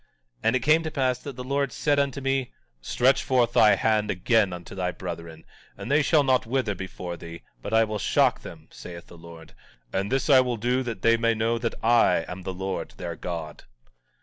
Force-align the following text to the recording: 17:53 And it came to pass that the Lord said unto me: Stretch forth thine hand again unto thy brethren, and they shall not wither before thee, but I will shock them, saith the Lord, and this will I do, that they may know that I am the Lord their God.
17:53 0.37 0.39
And 0.45 0.55
it 0.55 0.59
came 0.61 0.81
to 0.81 0.89
pass 0.89 1.19
that 1.19 1.35
the 1.35 1.43
Lord 1.43 1.71
said 1.71 1.99
unto 1.99 2.21
me: 2.21 2.51
Stretch 2.81 3.21
forth 3.21 3.53
thine 3.53 3.77
hand 3.77 4.09
again 4.09 4.51
unto 4.51 4.73
thy 4.73 4.89
brethren, 4.89 5.45
and 5.77 5.91
they 5.91 6.01
shall 6.01 6.23
not 6.23 6.47
wither 6.47 6.73
before 6.73 7.15
thee, 7.17 7.43
but 7.61 7.71
I 7.71 7.83
will 7.83 7.99
shock 7.99 8.41
them, 8.41 8.67
saith 8.71 9.05
the 9.05 9.15
Lord, 9.19 9.53
and 9.93 10.11
this 10.11 10.27
will 10.27 10.53
I 10.53 10.55
do, 10.57 10.81
that 10.81 11.03
they 11.03 11.17
may 11.17 11.35
know 11.35 11.59
that 11.59 11.75
I 11.83 12.25
am 12.27 12.41
the 12.41 12.51
Lord 12.55 12.95
their 12.97 13.15
God. 13.15 13.65